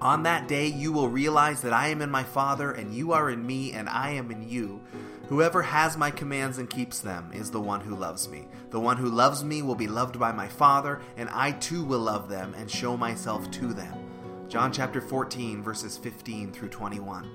[0.00, 3.30] On that day you will realize that I am in my Father, and you are
[3.30, 4.82] in me, and I am in you.
[5.28, 8.46] Whoever has my commands and keeps them is the one who loves me.
[8.70, 12.00] The one who loves me will be loved by my Father, and I too will
[12.00, 13.94] love them and show myself to them.
[14.48, 17.30] John chapter 14, verses 15 through 21.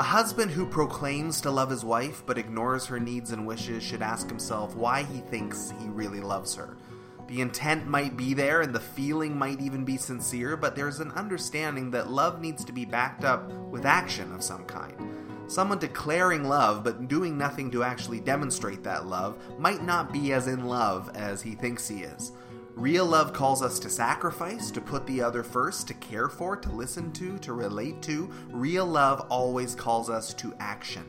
[0.00, 4.02] A husband who proclaims to love his wife but ignores her needs and wishes should
[4.02, 6.76] ask himself why he thinks he really loves her.
[7.30, 11.12] The intent might be there and the feeling might even be sincere, but there's an
[11.12, 14.94] understanding that love needs to be backed up with action of some kind.
[15.46, 20.48] Someone declaring love but doing nothing to actually demonstrate that love might not be as
[20.48, 22.32] in love as he thinks he is.
[22.74, 26.72] Real love calls us to sacrifice, to put the other first, to care for, to
[26.72, 28.28] listen to, to relate to.
[28.50, 31.04] Real love always calls us to action.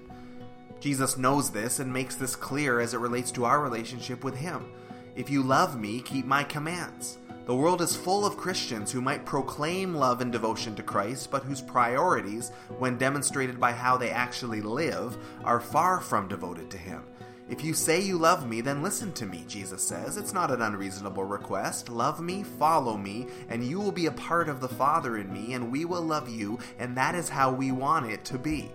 [0.80, 4.66] Jesus knows this and makes this clear as it relates to our relationship with Him.
[5.16, 7.18] If you love me, keep my commands.
[7.46, 11.44] The world is full of Christians who might proclaim love and devotion to Christ, but
[11.44, 17.04] whose priorities, when demonstrated by how they actually live, are far from devoted to Him.
[17.50, 20.16] If you say you love me, then listen to me, Jesus says.
[20.16, 21.90] It's not an unreasonable request.
[21.90, 25.54] Love me, follow me, and you will be a part of the Father in me,
[25.54, 28.72] and we will love you, and that is how we want it to be.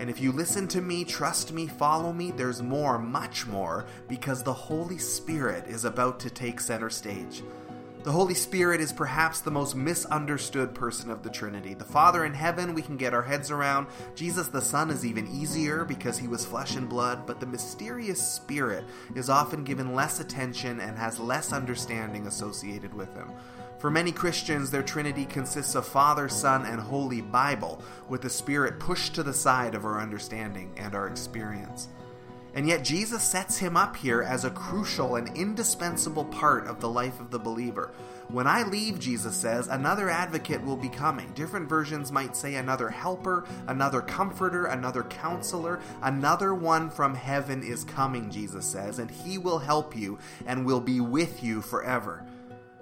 [0.00, 4.42] And if you listen to me, trust me, follow me, there's more, much more, because
[4.42, 7.42] the Holy Spirit is about to take center stage.
[8.02, 11.74] The Holy Spirit is perhaps the most misunderstood person of the Trinity.
[11.74, 13.88] The Father in heaven, we can get our heads around.
[14.14, 18.26] Jesus the Son is even easier because he was flesh and blood, but the mysterious
[18.26, 23.32] Spirit is often given less attention and has less understanding associated with him.
[23.78, 28.80] For many Christians, their Trinity consists of Father, Son, and Holy Bible, with the Spirit
[28.80, 31.88] pushed to the side of our understanding and our experience.
[32.54, 36.88] And yet, Jesus sets him up here as a crucial and indispensable part of the
[36.88, 37.90] life of the believer.
[38.28, 41.32] When I leave, Jesus says, another advocate will be coming.
[41.32, 47.82] Different versions might say another helper, another comforter, another counselor, another one from heaven is
[47.82, 52.24] coming, Jesus says, and he will help you and will be with you forever.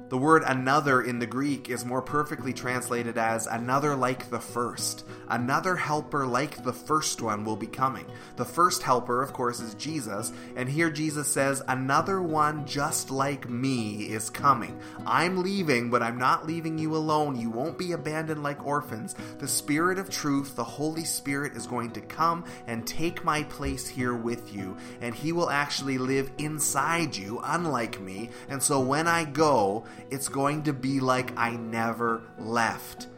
[0.09, 5.05] The word another in the Greek is more perfectly translated as another like the first.
[5.29, 8.07] Another helper like the first one will be coming.
[8.37, 13.51] The first helper, of course, is Jesus, and here Jesus says, Another one just like
[13.51, 14.81] me is coming.
[15.05, 17.39] I'm leaving, but I'm not leaving you alone.
[17.39, 19.15] You won't be abandoned like orphans.
[19.39, 23.87] The Spirit of truth, the Holy Spirit, is going to come and take my place
[23.87, 28.31] here with you, and He will actually live inside you, unlike me.
[28.49, 33.09] And so when I go, it's going to be like I never left.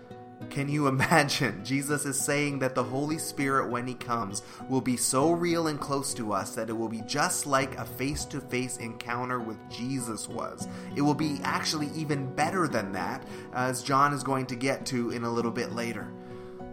[0.49, 1.65] Can you imagine?
[1.65, 5.79] Jesus is saying that the Holy Spirit, when He comes, will be so real and
[5.79, 9.59] close to us that it will be just like a face to face encounter with
[9.71, 10.67] Jesus was.
[10.97, 15.11] It will be actually even better than that, as John is going to get to
[15.11, 16.11] in a little bit later.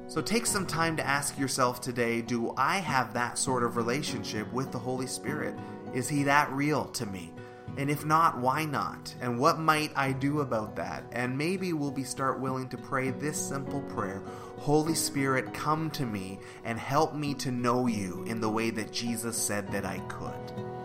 [0.07, 4.51] So take some time to ask yourself today do I have that sort of relationship
[4.53, 5.53] with the Holy Spirit?
[5.94, 7.34] Is He that real to me?
[7.75, 9.13] And if not, why not?
[9.22, 11.03] And what might I do about that?
[11.11, 14.23] And maybe we'll be start willing to pray this simple prayer
[14.58, 18.91] Holy Spirit, come to me and help me to know you in the way that
[18.91, 20.77] Jesus said that I could.